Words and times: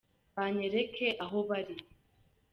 banyereke 0.35 1.07
aho 1.23 1.37
bari. 1.49 1.75